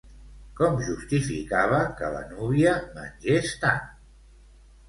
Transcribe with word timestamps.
Com 0.59 0.79
justificava 0.85 1.83
que 1.99 2.11
la 2.15 2.23
núvia 2.31 2.73
mengés 2.97 3.55
tant? 3.67 3.89